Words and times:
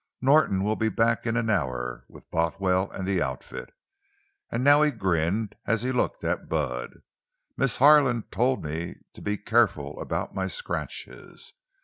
"Norton 0.19 0.63
will 0.63 0.75
be 0.75 0.89
back 0.89 1.27
in 1.27 1.37
an 1.37 1.47
hour, 1.51 2.05
with 2.09 2.31
Bothwell 2.31 2.89
and 2.89 3.05
the 3.07 3.21
outfit." 3.21 3.71
And 4.49 4.63
now 4.63 4.81
he 4.81 4.89
grinned 4.89 5.53
as 5.67 5.83
he 5.83 5.91
looked 5.91 6.23
at 6.23 6.49
Bud. 6.49 7.03
"Miss 7.55 7.77
Harlan 7.77 8.23
told 8.31 8.63
me 8.65 8.95
to 9.13 9.21
be 9.21 9.37
careful 9.37 10.01
about 10.01 10.33
my 10.33 10.47
scratches. 10.47 11.53